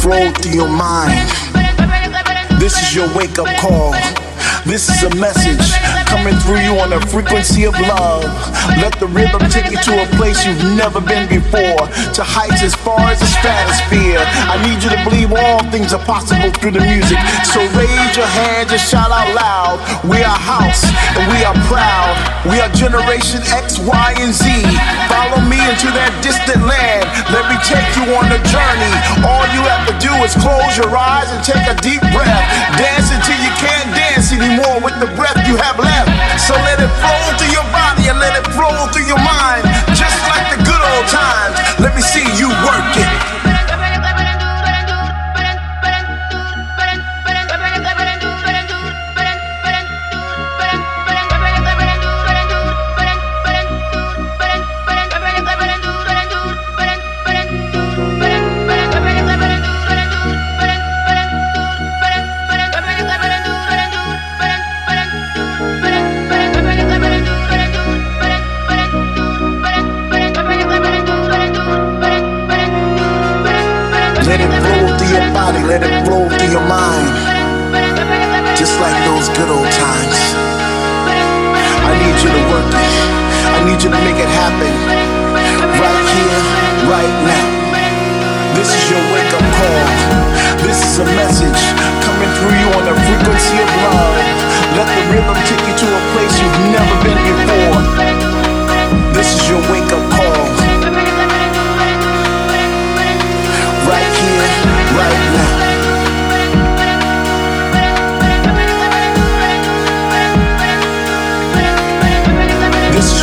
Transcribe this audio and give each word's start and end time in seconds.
flow 0.00 0.30
through 0.32 0.52
your 0.52 0.68
mind. 0.68 1.28
This 2.60 2.74
is 2.82 2.94
your 2.94 3.08
wake 3.14 3.38
up 3.38 3.48
call. 3.58 3.94
This 4.64 4.88
is 4.88 5.02
a 5.02 5.12
message 5.16 5.64
coming 6.06 6.34
through 6.44 6.60
you 6.60 6.78
on 6.80 6.90
the 6.90 7.00
frequency 7.08 7.64
of 7.64 7.74
love. 7.78 8.24
Let 8.80 8.98
the 9.00 9.06
rhythm 9.06 9.40
take 9.50 9.70
you 9.70 9.78
to 9.78 9.92
a 10.02 10.06
place 10.16 10.44
you've 10.44 10.62
never 10.76 11.00
been 11.00 11.28
before, 11.28 11.88
to 12.16 12.22
heights 12.24 12.62
as 12.62 12.74
far 12.74 13.00
as 13.12 13.20
the 13.20 13.28
stratosphere. 13.28 14.20
I 14.24 14.56
need 14.64 14.80
you 14.82 14.90
to 14.92 15.00
believe 15.04 15.32
all 15.32 15.60
things 15.70 15.92
are 15.92 16.04
possible 16.04 16.50
through 16.60 16.76
the 16.76 16.84
music. 16.84 17.18
So 17.48 17.60
raise 17.76 18.16
your 18.16 18.28
hands 18.28 18.72
and 18.72 18.80
shout 18.80 19.12
out 19.12 19.28
loud. 19.36 19.76
We 20.08 20.24
are 20.24 20.36
house 20.36 20.84
and 21.16 21.24
we 21.32 21.44
are 21.44 21.56
proud. 21.68 22.16
We 22.48 22.60
are 22.60 22.68
generation 22.72 23.44
X, 23.52 23.67
Y, 23.86 24.10
and 24.18 24.34
Z. 24.34 24.46
Follow 25.06 25.40
me 25.46 25.58
into 25.70 25.90
that 25.94 26.10
distant 26.24 26.62
land. 26.66 27.06
Let 27.30 27.46
me 27.46 27.56
take 27.62 27.86
you 27.94 28.04
on 28.18 28.26
a 28.30 28.40
journey. 28.50 28.94
All 29.22 29.46
you 29.54 29.62
have 29.66 29.86
to 29.86 29.94
do 30.02 30.10
is 30.26 30.34
close 30.38 30.74
your 30.74 30.90
eyes 30.90 31.30
and 31.30 31.40
take 31.44 31.62
a 31.68 31.76
deep 31.78 32.02
breath. 32.10 32.44
Dance 32.74 33.10
until 33.14 33.38
you 33.38 33.52
can't 33.60 33.90
dance 33.94 34.34
anymore 34.34 34.82
with 34.82 34.96
the 34.98 35.10
breath 35.14 35.38
you 35.46 35.54
have 35.58 35.78
left. 35.78 36.10
So 36.40 36.54
let 36.66 36.82
it 36.82 36.90
flow 36.98 37.22
through 37.38 37.54
your 37.54 37.68
body 37.70 38.10
and 38.10 38.18
let 38.18 38.34
it 38.34 38.46
flow 38.54 38.90
through 38.90 39.06
your 39.06 39.22
mind. 39.22 39.62
Just 39.94 40.18
like 40.26 40.50
the 40.54 40.60
good 40.64 40.82
old 40.94 41.06
times. 41.10 41.56
Let 41.78 41.94
me 41.94 42.02
see 42.02 42.26
you 42.36 42.50
work 42.66 42.92
it. 42.98 43.47
You 82.28 82.34
to 82.36 82.44
work 82.52 82.68
it. 82.68 82.92
I 83.56 83.64
need 83.64 83.80
you 83.80 83.88
to 83.88 84.00
make 84.04 84.20
it 84.20 84.28
happen. 84.28 84.72
Right 85.80 86.06
here, 86.12 86.40
right 86.84 87.16
now. 87.24 87.46
This 88.52 88.68
is 88.68 88.84
your 88.90 89.00
wake 89.14 89.32
up 89.32 89.46
call. 89.56 89.84
This 90.60 90.76
is 90.84 90.98
a 91.00 91.08
message 91.16 91.62
coming 92.04 92.30
through 92.36 92.56
you 92.58 92.68
on 92.76 92.84
the 92.84 92.96
frequency 93.06 93.56
of 93.56 93.70
love. 93.80 94.16
Let 94.76 94.88
the 94.92 95.04
rhythm 95.08 95.38
take 95.48 95.64
you 95.64 95.76
to 95.78 95.86
a 95.88 96.02
place 96.12 96.34
you've 96.36 96.60
never 96.68 96.94
been 97.00 97.20
before. 97.32 97.80
This 99.16 99.28
is 99.32 99.48
your 99.48 99.62
wake 99.72 99.88
up 99.88 100.04
call. 100.12 100.44
Right 103.88 104.12
here, 104.20 104.48
right 104.98 105.22
now. 105.32 105.57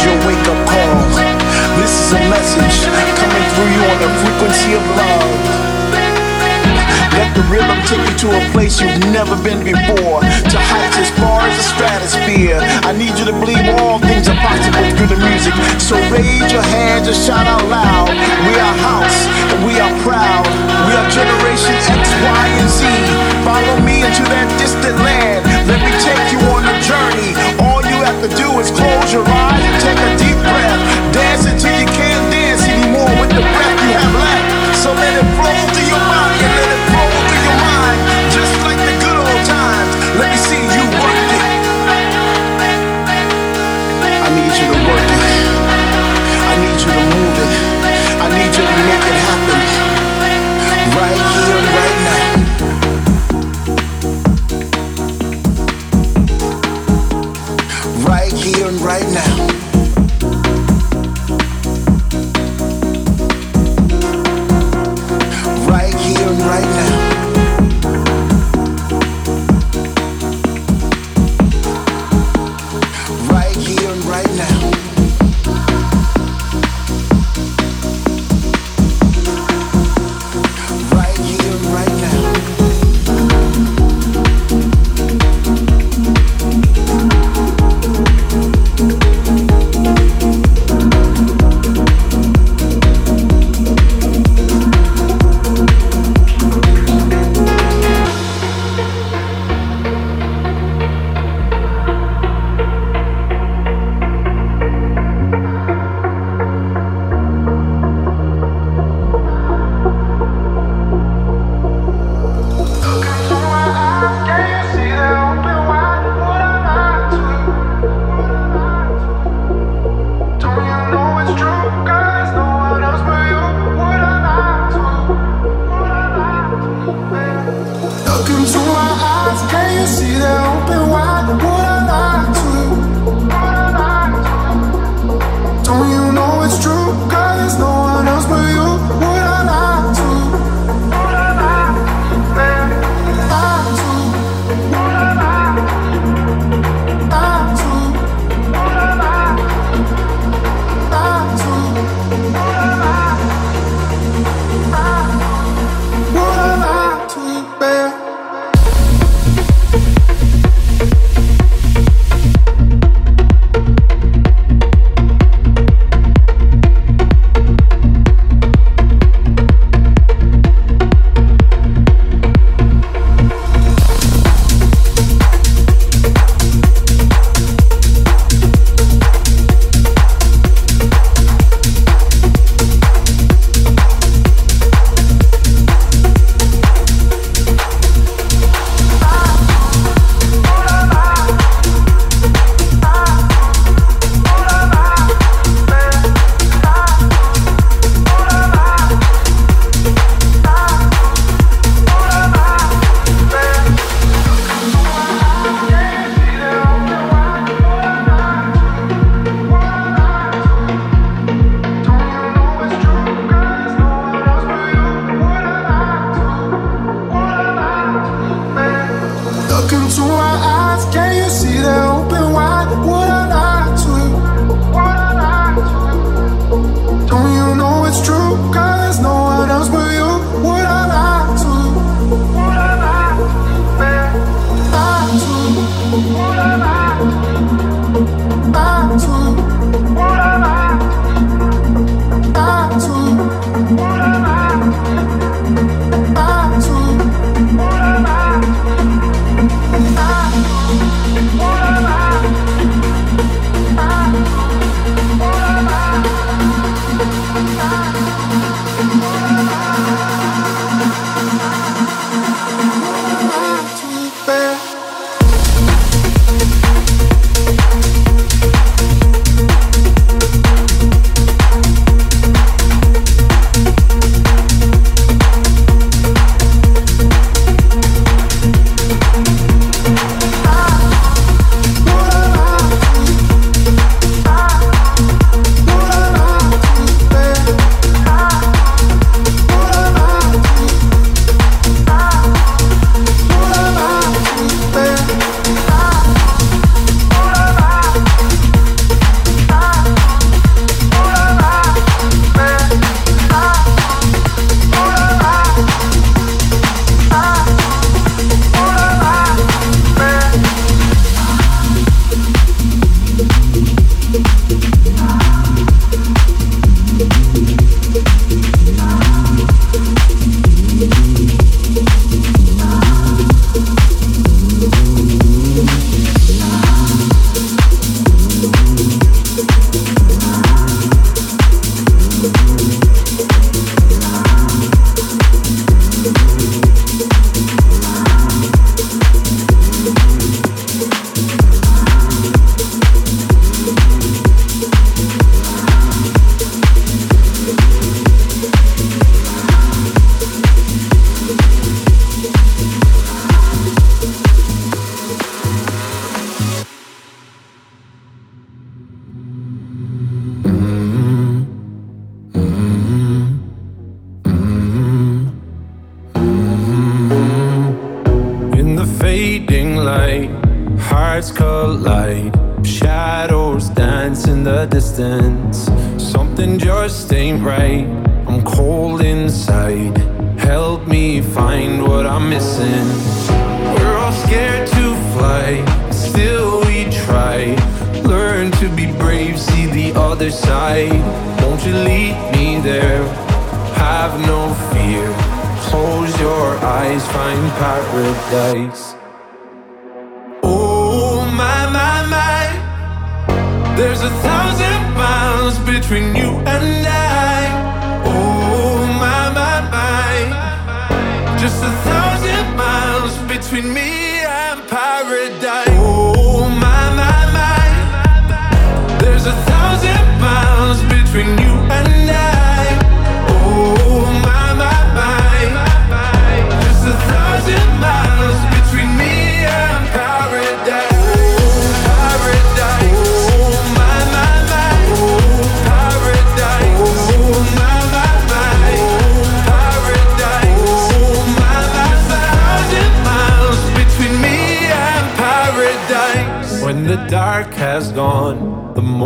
Your 0.06 0.18
wake 0.30 0.46
up 0.46 0.60
call. 0.70 1.02
This 1.82 1.90
is 1.90 2.10
a 2.14 2.22
message 2.30 2.78
coming 3.18 3.46
through 3.58 3.70
you 3.74 3.82
on 3.90 3.98
the 3.98 4.12
frequency 4.22 4.78
of 4.78 4.84
love. 4.94 5.66
Let 7.18 7.32
the 7.34 7.46
rhythm 7.48 7.80
take 7.88 8.04
you 8.06 8.16
to 8.28 8.30
a 8.38 8.42
place 8.52 8.78
you've 8.84 9.00
never 9.10 9.40
been 9.40 9.64
before, 9.64 10.20
to 10.22 10.58
heights 10.60 11.00
as 11.00 11.10
far 11.16 11.48
as 11.48 11.56
the 11.58 11.64
stratosphere. 11.64 12.60
I 12.84 12.92
need 12.92 13.16
you 13.18 13.26
to 13.26 13.36
believe 13.40 13.66
all 13.80 13.98
things 14.04 14.28
are 14.28 14.38
possible 14.44 14.84
through 14.94 15.16
the 15.16 15.22
music. 15.24 15.56
So 15.80 15.96
raise 16.12 16.52
your 16.52 16.66
hands 16.76 17.08
and 17.08 17.16
shout 17.16 17.48
out 17.48 17.66
loud. 17.72 18.12
We 18.46 18.54
are 18.60 18.76
house 18.84 19.20
and 19.56 19.64
we 19.64 19.80
are 19.80 19.94
proud. 20.04 20.46
We 20.86 20.92
are 20.94 21.08
generation 21.10 21.74
X, 21.88 22.04
Y, 22.20 22.46
and 22.62 22.70
Z. 22.70 22.84
Follow 23.48 23.80
me 23.82 24.04
into 24.04 24.24
that 24.30 24.52
distant 24.60 25.00
land. 25.00 25.48
Let 25.72 25.80
me 25.82 25.96
take 26.04 26.36
you 26.36 26.40
on 26.52 26.68
a 26.68 26.76
journey. 26.84 27.32
All 27.64 27.80
you 27.80 28.04
have 28.04 28.20
to 28.22 28.30
do 28.36 28.48
is 28.60 28.70
close 28.76 29.10
your 29.16 29.24
eyes 29.24 29.35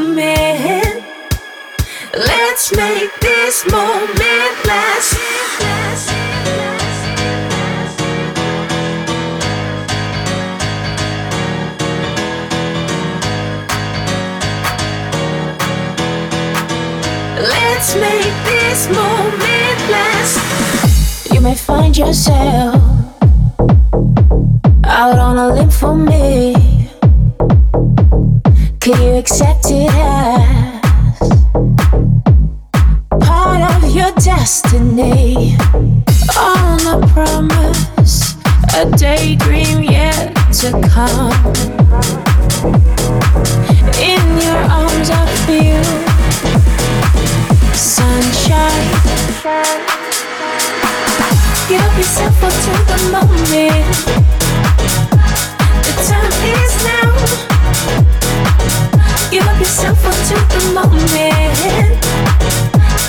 the 0.00 0.79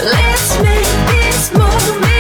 Let's 0.04 0.60
make 0.64 0.88
this 1.08 1.54
moment 1.54 2.11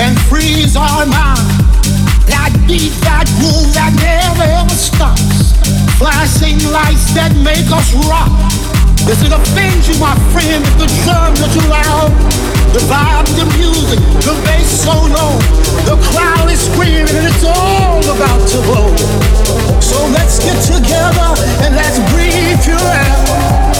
and 0.00 0.16
freeze 0.32 0.76
our 0.76 1.04
mind. 1.04 1.44
That 2.24 2.56
beat, 2.64 2.96
that 3.04 3.28
groove 3.36 3.68
that 3.76 3.92
never 4.00 4.48
ever 4.48 4.72
stops. 4.72 5.52
Flashing 6.00 6.56
lights 6.72 7.12
that 7.12 7.36
make 7.44 7.68
us 7.68 7.92
rock. 8.08 8.32
Does 9.04 9.20
it 9.20 9.28
offend 9.28 9.84
you, 9.84 10.00
my 10.00 10.16
friend, 10.32 10.64
if 10.64 10.74
the 10.80 10.88
drums 11.04 11.44
are 11.44 11.52
too 11.52 11.66
loud? 11.68 12.08
The 12.72 12.80
vibe, 12.88 13.28
the 13.36 13.44
music, 13.60 14.00
the 14.24 14.32
bass 14.48 14.72
so 14.72 14.96
low. 14.96 15.36
The 15.84 16.00
crowd 16.12 16.48
is 16.48 16.64
screaming 16.64 17.04
and 17.04 17.28
it's 17.28 17.44
all 17.44 18.00
about 18.00 18.40
to 18.56 18.58
blow. 18.64 18.88
So 19.84 20.00
let's 20.16 20.40
get 20.40 20.56
together 20.64 21.28
and 21.60 21.76
let's 21.76 22.00
breathe 22.08 22.56
pure 22.64 22.80
air. 22.80 23.16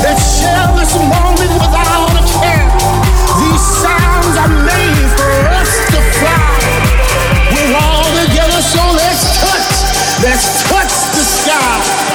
Let's 0.05 0.21
share 0.37 0.69
this 0.77 0.93
moment 1.01 1.49
without 1.57 2.13
a 2.13 2.25
care. 2.45 2.69
These 3.41 3.65
sounds 3.81 4.37
are 4.37 4.53
made 4.69 5.09
for 5.17 5.33
us 5.49 5.60
Let's 10.23 10.63
touch 10.69 11.17
the 11.17 11.25
sky. 11.25 12.10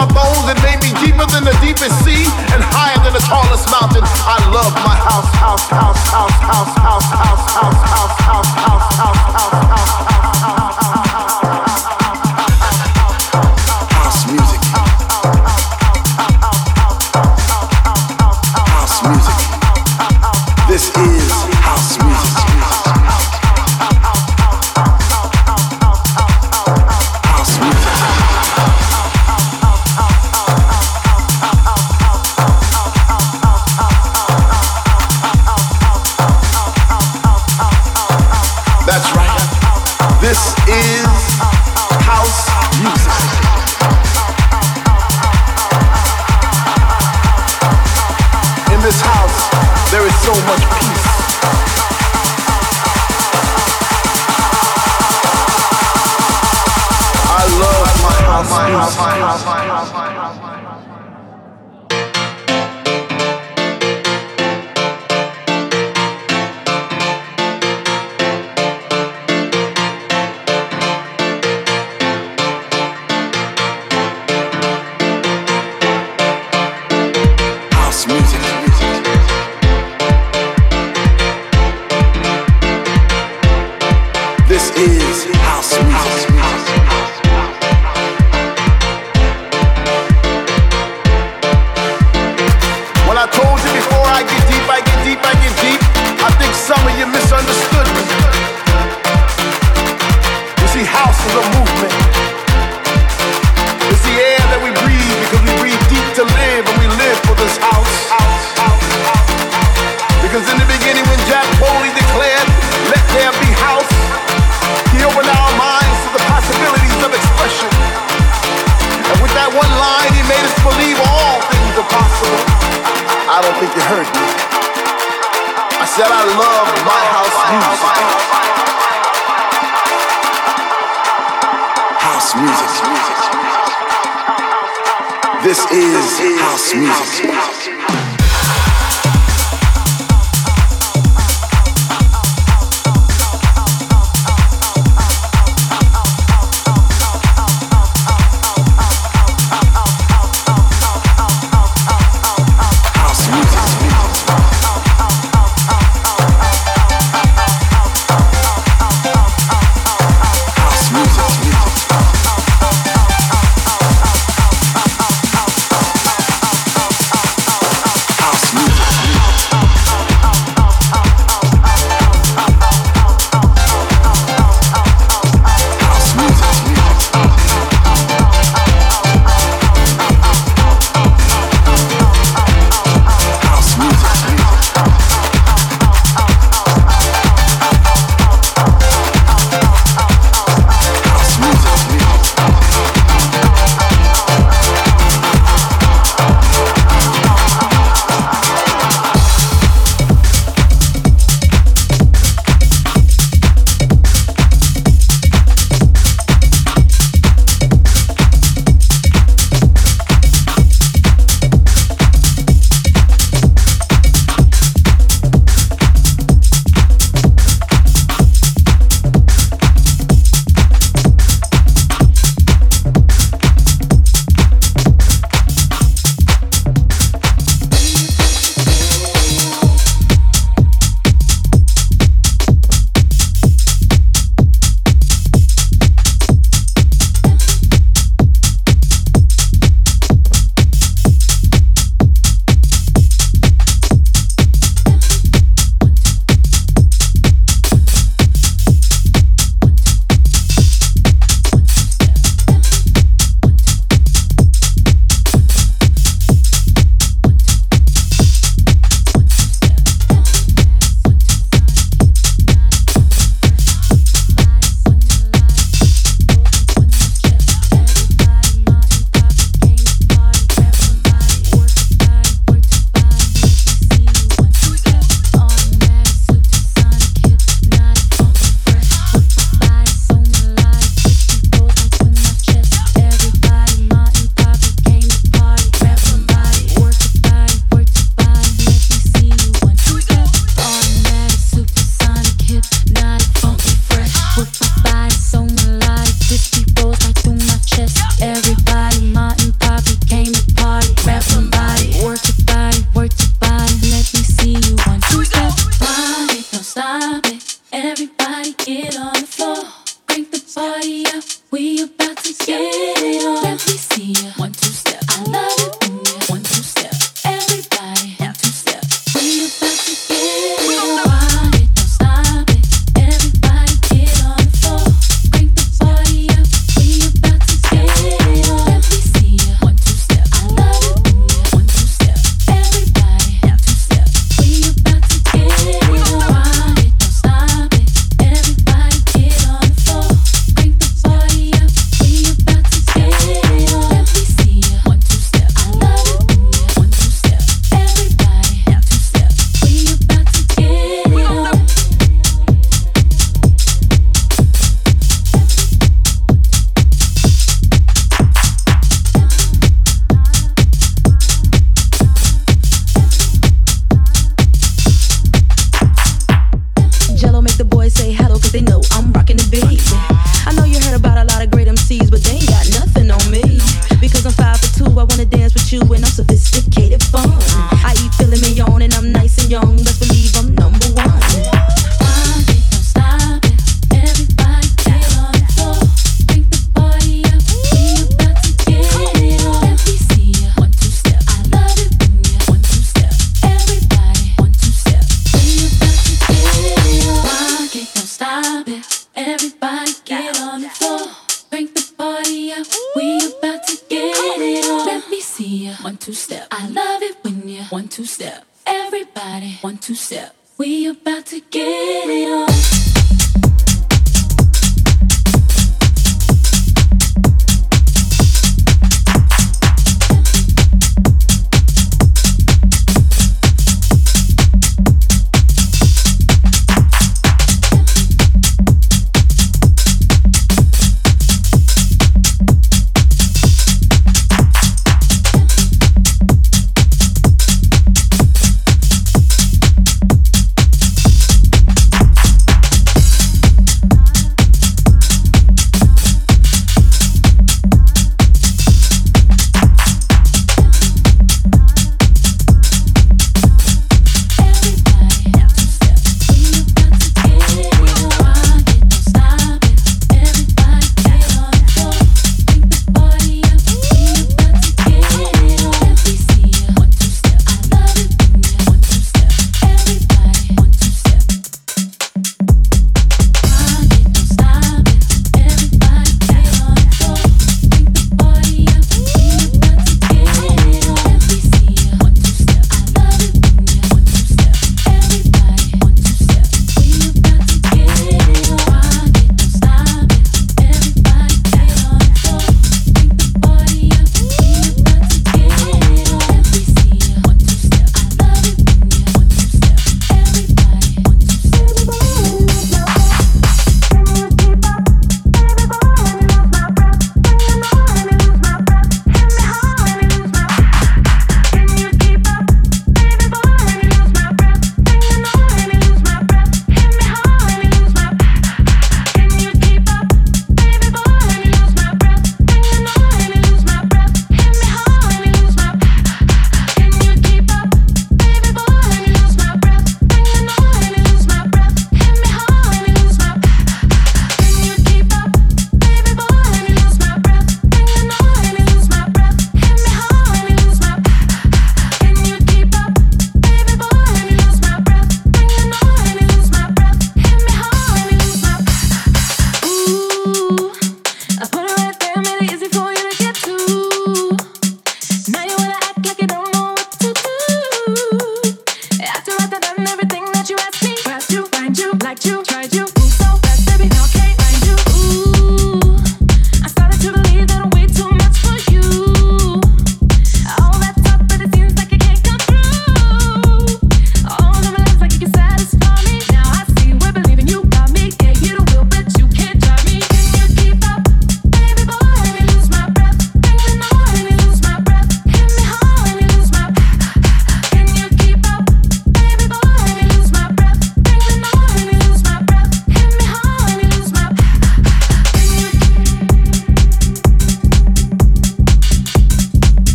My 0.00 0.06
bones 0.14 0.48
and 0.48 0.56
made 0.62 0.80
me 0.80 0.90
deeper 1.04 1.26
than 1.26 1.44
the 1.44 1.56
deepest 1.60 1.92
sea 2.04 2.24
and 2.54 2.62
higher 2.62 2.96
than 3.04 3.12
the 3.12 3.20
tallest 3.20 3.68
mountain. 3.70 4.02
I 4.24 4.38
love 4.48 4.72
my 4.80 4.96
house, 4.96 5.28
house, 5.36 5.68
house, 5.68 6.08
house, 6.08 6.40
house, 6.40 6.72
house, 6.80 7.08
house, 7.12 7.50
house, 7.52 7.82
house, 7.84 8.16
house, 8.24 8.48
house, 8.56 8.94
house, 8.96 9.34
house, 9.34 9.98
house. 9.98 10.09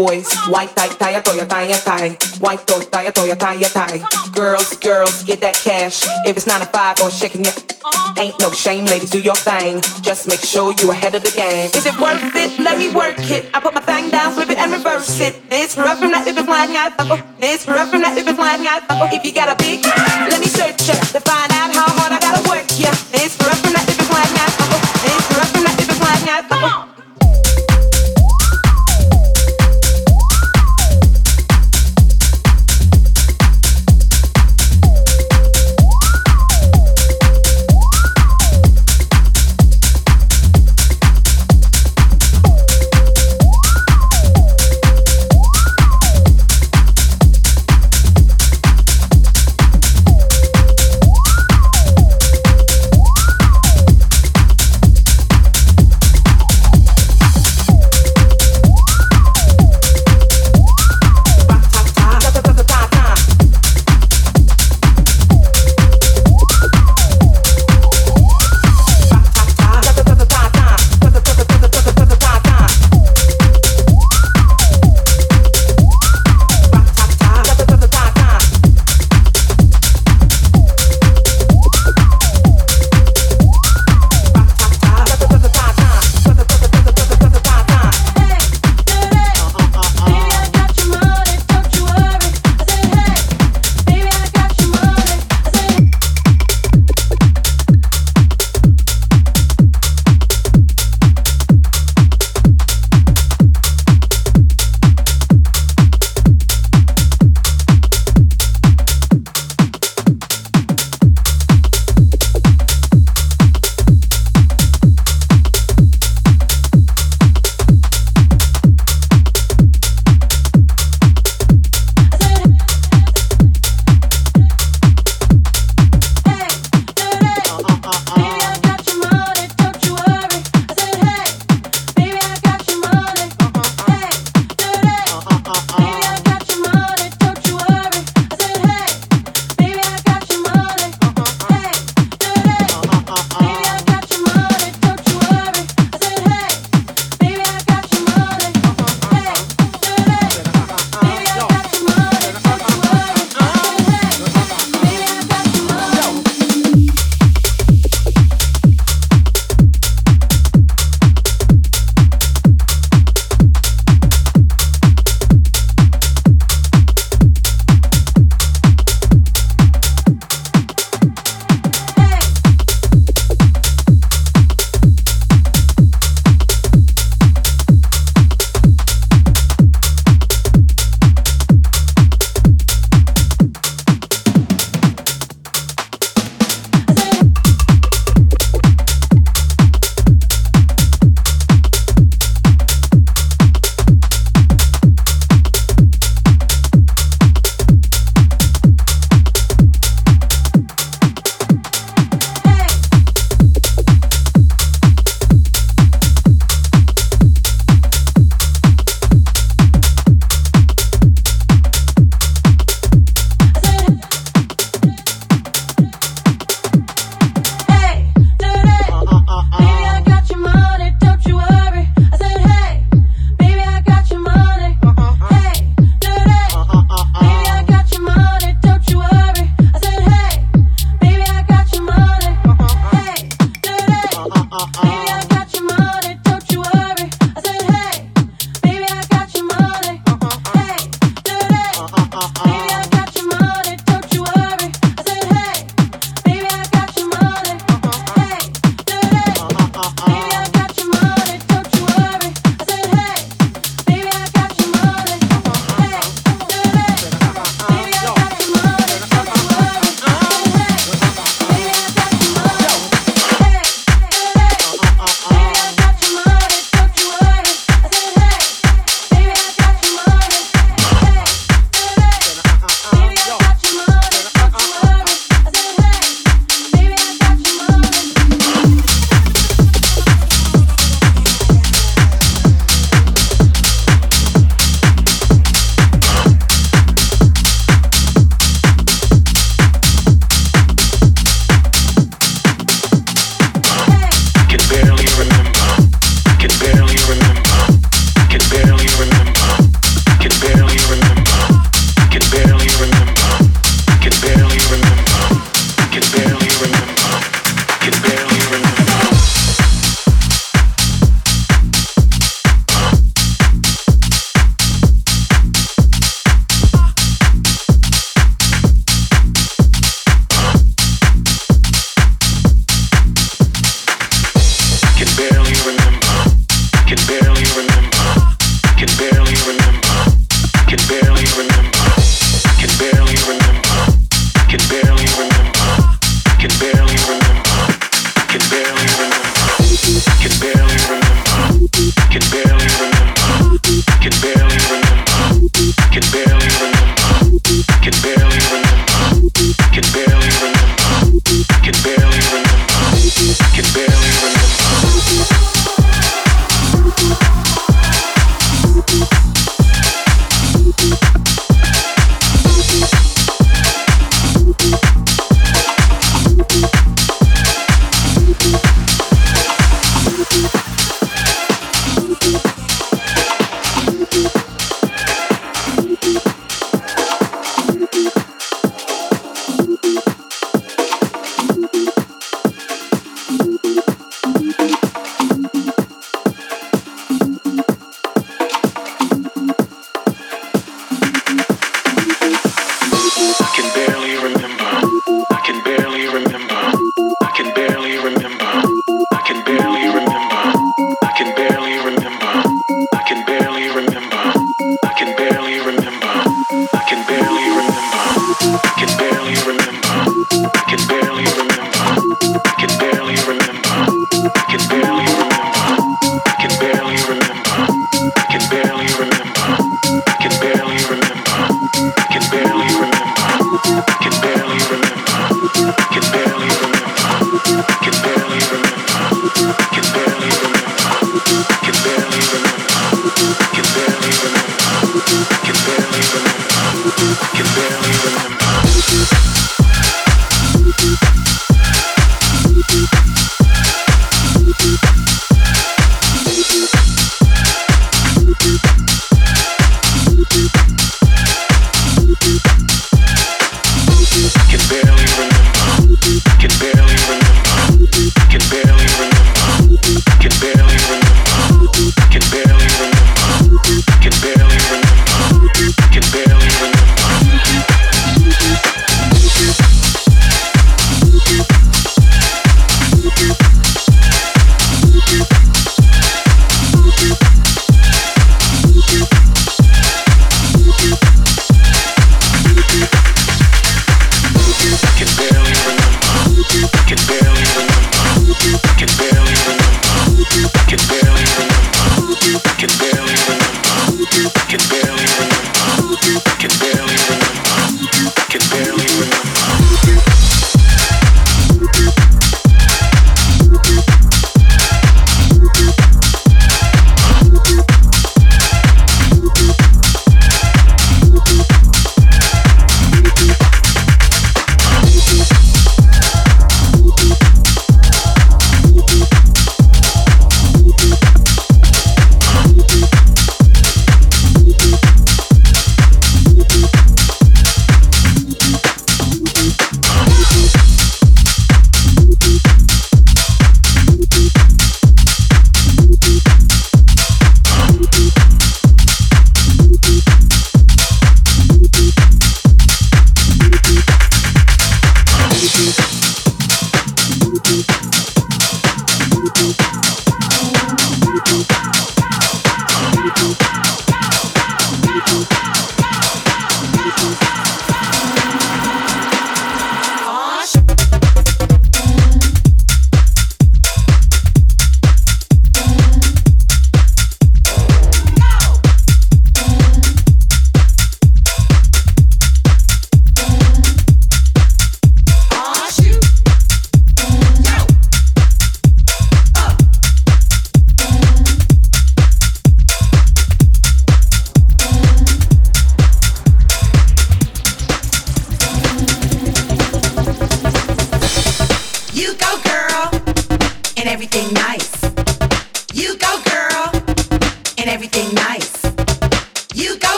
Boys. 0.00 0.28
White, 0.48 0.72
tie, 0.74 0.88
tie, 1.00 1.20
toya, 1.20 1.44
tie, 1.44 1.68
tie. 1.84 2.10
White, 2.40 2.64
toy, 2.66 2.80
tie, 2.88 3.10
toya, 3.12 3.36
tie, 3.36 3.60
tie. 3.76 4.00
Girls, 4.32 4.76
girls, 4.80 5.22
get 5.24 5.40
that 5.40 5.54
cash. 5.54 6.06
If 6.24 6.36
it's 6.38 6.46
nine 6.46 6.60
to 6.60 6.66
five 6.66 6.96
or 7.02 7.10
shaking 7.10 7.44
your 7.44 7.52
ain't 8.16 8.38
no 8.40 8.50
shame, 8.50 8.84
ladies, 8.86 9.10
do 9.10 9.20
your 9.20 9.36
thing. 9.36 9.80
Just 10.00 10.28
make 10.28 10.40
sure 10.40 10.72
you 10.80 10.90
ahead 10.90 11.14
of 11.14 11.22
the 11.22 11.32
game. 11.32 11.70
Is 11.74 11.84
it 11.84 11.96
worth 12.00 12.34
it? 12.34 12.58
Let 12.58 12.78
me 12.78 12.88
work 12.94 13.20
it. 13.30 13.44
I 13.52 13.60
put 13.60 13.74
my 13.74 13.80
thing 13.80 14.10
down, 14.10 14.32
flip 14.32 14.50
it 14.50 14.58
and 14.58 14.72
reverse 14.72 15.20
it. 15.20 15.36
It's 15.50 15.76
rough 15.76 15.98
from 15.98 16.12
that 16.12 16.26
if 16.26 16.36
it's 16.36 16.46
flying 16.46 16.76
out. 16.76 16.92
Oh, 16.98 17.20
it's 17.38 17.68
rough 17.68 17.90
from 17.90 18.02
that 18.02 18.16
if 18.16 18.26
it's 18.26 18.38
flying 18.38 18.66
out. 18.66 18.82
Oh, 18.88 19.08
if 19.12 19.24
you 19.24 19.32
got 19.32 19.48
a 19.52 19.56
big, 19.60 19.84